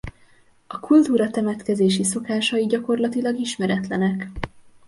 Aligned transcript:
A 0.67 0.79
kultúra 0.79 1.29
temetkezési 1.29 2.03
szokásai 2.03 2.65
gyakorlatilag 2.65 3.37
ismeretlenek. 3.39 4.27